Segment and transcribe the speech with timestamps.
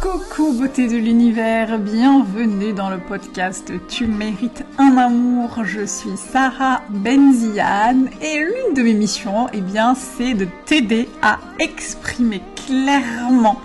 [0.00, 5.62] Coucou beauté de l'univers, bienvenue dans le podcast Tu mérites un amour.
[5.64, 11.38] Je suis Sarah Benziane et l'une de mes missions, eh bien, c'est de t'aider à
[11.58, 13.60] exprimer clairement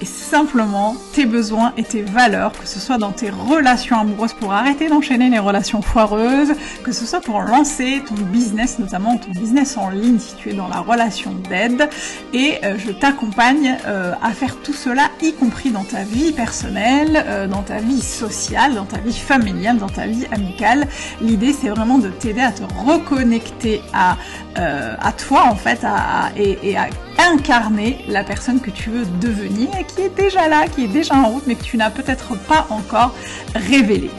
[0.00, 4.52] et simplement tes besoins et tes valeurs, que ce soit dans tes relations amoureuses pour
[4.52, 6.52] arrêter d'enchaîner les relations foireuses,
[6.82, 10.54] que ce soit pour lancer ton business, notamment ton business en ligne si tu es
[10.54, 11.88] dans la relation d'aide.
[12.32, 17.24] Et euh, je t'accompagne euh, à faire tout cela, y compris dans ta vie personnelle,
[17.26, 20.86] euh, dans ta vie sociale, dans ta vie familiale, dans ta vie amicale.
[21.20, 24.16] L'idée c'est vraiment de t'aider à te reconnecter à,
[24.56, 29.68] à toi en fait à, et, et à incarner la personne que tu veux devenir
[29.78, 32.36] et qui est déjà là, qui est déjà en route, mais que tu n'as peut-être
[32.36, 33.14] pas encore
[33.54, 34.10] révélé.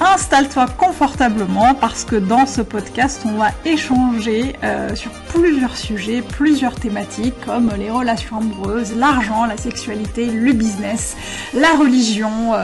[0.00, 6.74] Installe-toi confortablement parce que dans ce podcast, on va échanger euh, sur plusieurs sujets, plusieurs
[6.74, 11.16] thématiques comme les relations amoureuses, l'argent, la sexualité, le business,
[11.54, 12.54] la religion,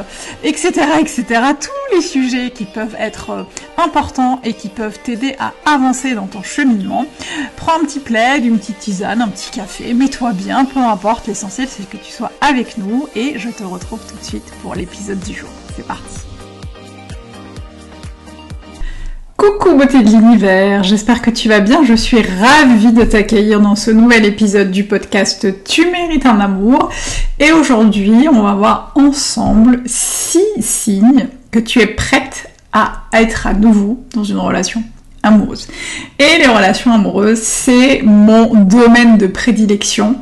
[0.42, 1.24] etc., euh, etc.
[1.60, 3.42] Tous les sujets qui peuvent être euh,
[3.78, 7.06] importants et qui peuvent t'aider à avancer dans ton cheminement.
[7.56, 11.68] Prends un petit plaid, une petite tisane, un petit café mets-toi bien, peu importe, l'essentiel
[11.70, 15.20] c'est que tu sois avec nous et je te retrouve tout de suite pour l'épisode
[15.20, 15.48] du jour.
[15.76, 16.20] C'est parti.
[19.36, 23.74] Coucou beauté de l'univers, j'espère que tu vas bien, je suis ravie de t'accueillir dans
[23.74, 26.90] ce nouvel épisode du podcast Tu mérites un amour.
[27.40, 33.54] Et aujourd'hui on va voir ensemble 6 signes que tu es prête à être à
[33.54, 34.82] nouveau dans une relation
[35.22, 35.68] amoureuse.
[36.18, 40.16] Et les relations amoureuses, c'est mon domaine de prédilection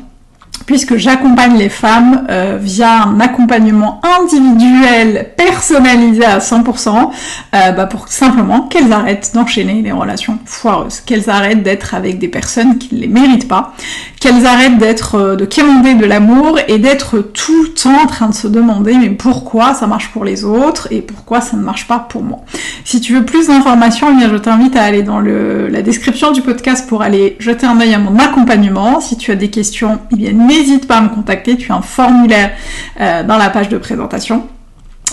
[0.66, 7.10] puisque j'accompagne les femmes euh, via un accompagnement individuel personnalisé à 100%
[7.54, 12.28] euh, bah pour simplement qu'elles arrêtent d'enchaîner les relations foireuses, qu'elles arrêtent d'être avec des
[12.28, 13.74] personnes qui ne les méritent pas,
[14.20, 18.28] qu'elles arrêtent d'être euh, de quémander de l'amour et d'être tout le temps en train
[18.28, 21.88] de se demander mais pourquoi ça marche pour les autres et pourquoi ça ne marche
[21.88, 22.40] pas pour moi.
[22.84, 26.42] Si tu veux plus d'informations, eh je t'invite à aller dans le, la description du
[26.42, 29.00] podcast pour aller jeter un œil à mon accompagnement.
[29.00, 31.82] Si tu as des questions, eh bien n'hésite pas à me contacter, tu as un
[31.82, 32.52] formulaire
[33.00, 34.46] euh, dans la page de présentation.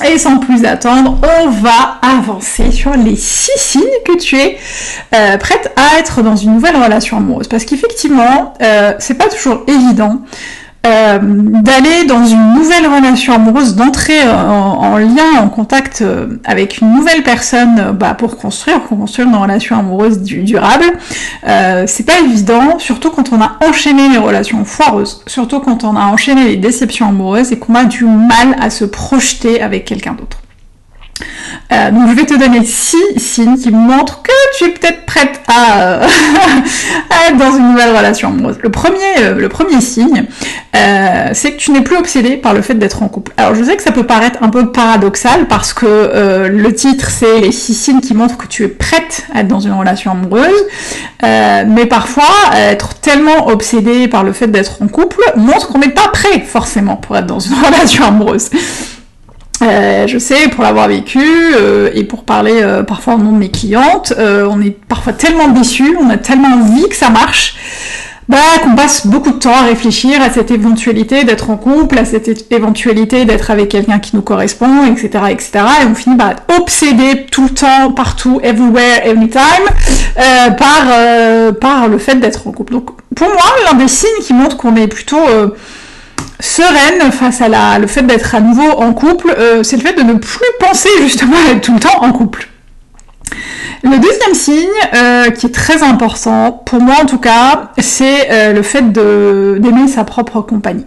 [0.06, 4.58] Et sans plus attendre, on va avancer sur les six signes que tu es
[5.16, 7.48] euh, prête à être dans une nouvelle relation amoureuse.
[7.48, 10.22] Parce qu'effectivement, euh, c'est pas toujours évident
[10.86, 16.94] euh, d'aller dans une nouvelle relation amoureuse, d'entrer en, lien, en contact euh, avec une
[16.94, 20.86] nouvelle personne euh, bah, pour construire, pour construire une relation amoureuse durable.
[21.88, 26.06] c'est pas évident, surtout quand on a enchaîné les relations foireuses, surtout quand on a
[26.06, 30.38] enchaîné les déceptions amoureuses et qu'on a du mal à se projeter avec quelqu'un d'autre.
[31.70, 36.02] Donc je vais te donner six signes qui montrent que tu es peut-être prête à,
[37.32, 37.38] une
[37.86, 38.58] relation amoureuse.
[38.62, 40.26] Le premier, euh, signe,
[40.76, 43.34] euh, c'est que tu n'es plus obsédé par le fait d'être en couple.
[43.38, 47.40] Alors je sais que ça peut paraître un peu paradoxal parce que le titre c'est
[47.40, 50.66] les six signes qui montrent que tu es prête à être dans une relation amoureuse,
[51.22, 56.10] mais parfois être tellement obsédé par le fait d'être en couple montre qu'on n'est pas
[56.12, 58.50] prêt forcément pour être dans une relation amoureuse.
[59.64, 63.38] Euh, je sais, pour l'avoir vécu euh, et pour parler euh, parfois au nom de
[63.38, 67.56] mes clientes, on est parfois tellement déçus, on a tellement envie que ça marche,
[68.30, 72.06] bah, qu'on passe beaucoup de temps à réfléchir à cette éventualité d'être en couple, à
[72.06, 75.52] cette éventualité d'être avec quelqu'un qui nous correspond, etc., etc.
[75.82, 79.40] Et on finit par être obsédé tout le temps, partout, everywhere, anytime,
[80.58, 82.74] par par le fait d'être en couple.
[82.74, 85.26] Donc, pour moi, l'un des signes qui montre qu'on est plutôt
[86.40, 89.94] sereine face à la, le fait d'être à nouveau en couple, euh, c'est le fait
[89.94, 92.48] de ne plus penser justement à être tout le temps en couple.
[93.84, 98.54] Le deuxième signe, euh, qui est très important, pour moi en tout cas, c'est euh,
[98.54, 100.86] le fait d'aimer sa propre compagnie.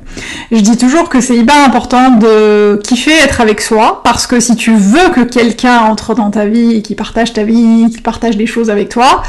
[0.51, 4.56] Je dis toujours que c'est hyper important de kiffer être avec soi, parce que si
[4.56, 8.37] tu veux que quelqu'un entre dans ta vie et qui partage ta vie, qui partage
[8.37, 9.22] des choses avec toi,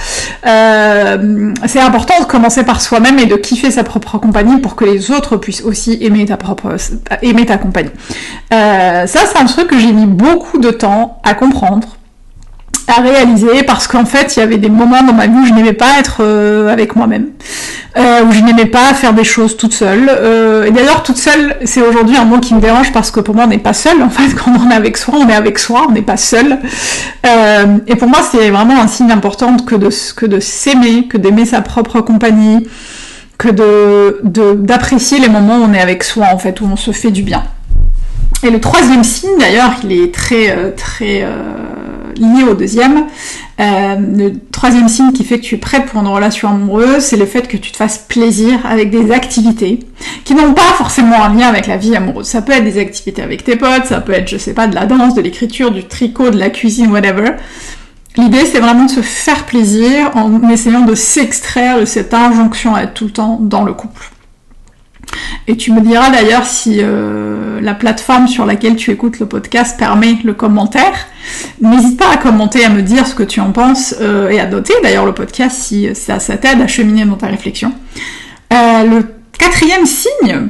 [0.48, 4.86] euh, c'est important de commencer par soi-même et de kiffer sa propre compagnie pour que
[4.86, 6.78] les autres puissent aussi aimer ta propre,
[7.22, 7.92] aimer ta compagnie.
[8.50, 11.98] ça, c'est un truc que j'ai mis beaucoup de temps à comprendre
[12.88, 15.54] à réaliser parce qu'en fait il y avait des moments dans ma vie où je
[15.54, 17.28] n'aimais pas être euh, avec moi-même,
[17.98, 20.10] euh, où je n'aimais pas faire des choses toute seule.
[20.10, 23.36] Euh, et d'ailleurs toute seule c'est aujourd'hui un mot qui me dérange parce que pour
[23.36, 25.60] moi on n'est pas seul en fait quand on est avec soi on est avec
[25.60, 26.60] soi, on n'est pas seul.
[27.88, 31.46] et pour moi c'est vraiment un signe important que de, que de s'aimer, que d'aimer
[31.46, 32.68] sa propre compagnie,
[33.38, 34.22] que de
[34.56, 37.24] d'apprécier les moments où on est avec soi en fait, où on se fait du
[37.24, 37.44] bien.
[38.44, 41.26] Et le troisième signe d'ailleurs il est très très
[42.22, 43.08] lié au deuxième.
[43.60, 47.18] Euh, le troisième signe qui fait que tu es prête pour une relation amoureuse, c'est
[47.18, 49.80] le fait que tu te fasses plaisir avec des activités
[50.24, 52.28] qui n'ont pas forcément un lien avec la vie amoureuse.
[52.28, 54.76] Ça peut être des activités avec tes potes, ça peut être, je sais pas, de
[54.76, 57.32] la danse, de l'écriture, du tricot, de la cuisine, whatever.
[58.18, 62.84] L'idée, c'est vraiment de se faire plaisir en essayant de s'extraire de cette injonction à
[62.84, 64.11] être tout le temps dans le couple.
[65.48, 69.78] Et tu me diras d'ailleurs si euh, la plateforme sur laquelle tu écoutes le podcast
[69.78, 71.08] permet le commentaire.
[71.62, 74.46] N'hésite pas à commenter, à me dire ce que tu en penses euh, et à
[74.46, 77.74] noter d'ailleurs le podcast si ça, t'aide à cheminer dans ta réflexion.
[78.54, 79.04] Euh, le
[79.38, 80.50] quatrième signe,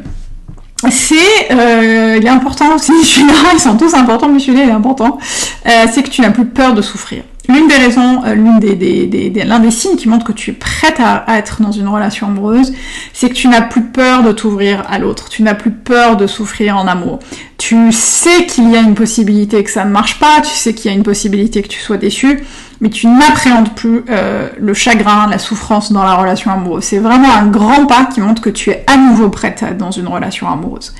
[0.89, 1.15] c'est,
[1.49, 5.17] il est important, celui-là, ils sont tous importants, mais celui-là il est important,
[5.63, 7.23] c'est que tu n'as plus peur de souffrir.
[7.49, 11.61] L'une des raisons, euh, l'un des signes qui montre que tu es prête à, être
[11.61, 12.71] dans une relation amoureuse,
[13.13, 15.27] c'est que tu n'as plus peur de t'ouvrir à l'autre.
[15.29, 17.19] Tu n'as plus peur de souffrir en amour.
[17.57, 20.91] Tu sais qu'il y a une possibilité que ça ne marche pas, tu sais qu'il
[20.91, 22.41] y a une possibilité que tu sois déçu,
[22.79, 26.83] mais tu n'appréhendes plus euh, le chagrin, la souffrance dans la relation amoureuse.
[26.83, 29.91] C'est vraiment un grand pas qui montre que tu es à nouveau prête à dans
[29.91, 30.93] une relation amoureuse.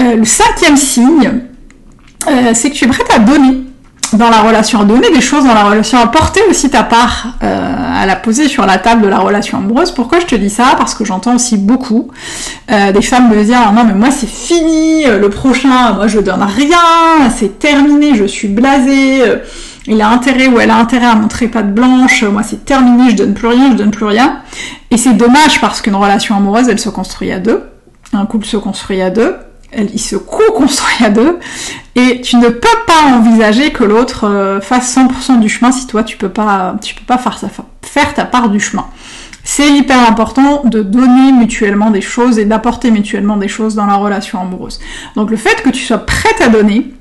[0.00, 1.42] Euh, le cinquième signe,
[2.52, 3.67] c'est que tu es prête à donner
[4.14, 7.34] dans la relation, à donner des choses dans la relation, à porter aussi ta part,
[7.42, 9.90] euh, à la poser sur la table de la relation amoureuse.
[9.90, 10.74] Pourquoi je te dis ça?
[10.76, 12.10] Parce que j'entends aussi beaucoup
[12.70, 16.06] euh, des femmes me dire ah non mais moi c'est fini, euh, le prochain, moi
[16.06, 19.22] je donne rien, c'est terminé, je suis blasée,
[19.86, 23.10] il a intérêt ou elle a intérêt à montrer pas de blanche, moi c'est terminé,
[23.10, 24.40] je donne plus rien, je donne plus rien.
[24.90, 27.62] Et c'est dommage parce qu'une relation amoureuse elle se construit à deux,
[28.12, 29.36] un couple se construit à deux,
[29.76, 31.38] il se co-construit à deux,
[31.94, 36.02] et tu ne peux pas envisager que l'autre euh, fasse 100% du chemin si toi
[36.02, 37.18] tu peux pas, tu peux pas
[37.82, 38.86] faire, ta part du chemin.
[39.44, 43.94] C'est hyper important de donner mutuellement des choses et d'apporter mutuellement des choses dans la
[43.94, 44.78] relation amoureuse.
[45.16, 46.92] Donc le fait que tu sois prête à donner,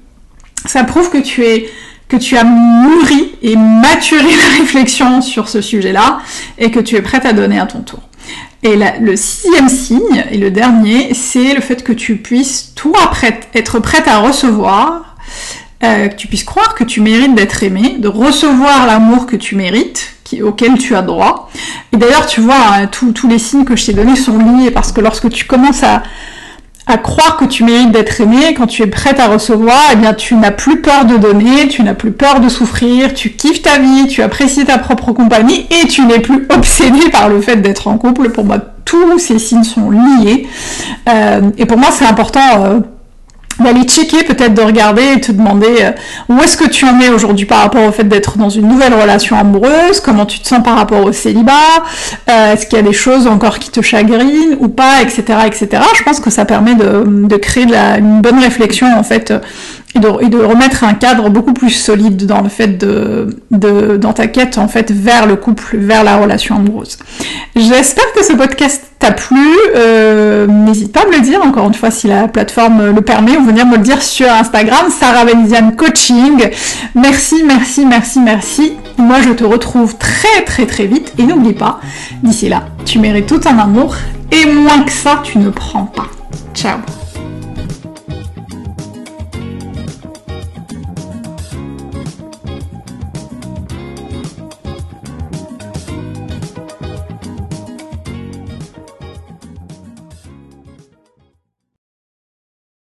[0.65, 1.69] ça prouve que tu es
[2.07, 6.19] que tu as mûri et maturé la réflexion sur ce sujet-là
[6.57, 7.99] et que tu es prête à donner à ton tour.
[8.63, 13.11] Et le sixième signe, et le dernier, c'est le fait que tu puisses, toi,
[13.53, 15.15] être prête à recevoir,
[15.83, 19.55] euh, que tu puisses croire que tu mérites d'être aimé, de recevoir l'amour que tu
[19.55, 21.49] mérites, auquel tu as droit.
[21.93, 24.91] Et d'ailleurs, tu vois, hein, tous les signes que je t'ai donnés sont liés, parce
[24.91, 26.01] que lorsque tu commences à,
[26.87, 30.13] à croire que tu mérites d'être aimé, quand tu es prête à recevoir, eh bien
[30.13, 33.77] tu n'as plus peur de donner, tu n'as plus peur de souffrir, tu kiffes ta
[33.77, 37.87] vie, tu apprécies ta propre compagnie et tu n'es plus obsédé par le fait d'être
[37.87, 38.29] en couple.
[38.29, 40.47] Pour moi, tous ces signes sont liés.
[41.09, 42.79] Euh, et pour moi, c'est important euh,
[43.59, 45.91] d'aller checker, peut-être de regarder et te demander euh,
[46.29, 48.93] où est-ce que tu en es aujourd'hui par rapport au fait d'être dans une nouvelle
[48.93, 51.51] relation amoureuse, comment tu te sens par rapport au célibat,
[52.29, 55.83] euh, est-ce qu'il y a des choses encore qui te chagrinent ou pas, etc., etc.
[55.95, 59.33] Je pense que ça permet de, de créer de la, une bonne réflexion en fait
[60.21, 64.57] et de, remettre un cadre beaucoup plus solide dans le fait de, dans ta quête
[64.57, 66.97] en fait vers le couple, vers la relation amoureuse.
[67.55, 69.37] J'espère que ce podcast t'a plu.
[69.75, 73.37] Euh, n'hésite pas à me le dire encore une fois si la plateforme le permet
[73.37, 76.49] ou venir me le dire sur Instagram, Sarah Venisian Coaching.
[76.95, 78.73] Merci, merci, merci, merci.
[78.97, 81.79] Moi je te retrouve très très très vite et n'oublie pas,
[82.23, 83.95] d'ici là, tu mérites tout un amour
[84.31, 86.07] et moins que ça, tu ne prends pas.
[86.53, 86.77] Ciao